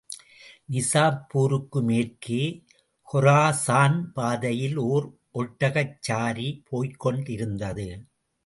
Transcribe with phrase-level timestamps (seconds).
[0.71, 2.39] நிஜாப்பூருக்கு மேற்கே,
[3.13, 5.07] கொராசான் பாதையில் ஓர்
[5.33, 7.87] ஒட்டகச்சாரி போய்க் கொண்டிருந்தது.